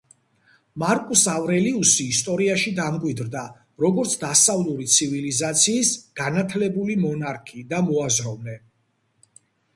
[0.83, 3.43] მარკუს ავრელიუსი ისტორიაში დამკვიდრდა,
[3.85, 5.93] როგორც დასავლური ცივილიზაციის
[6.23, 8.59] განათლებული მონარქი და მოაზროვნე.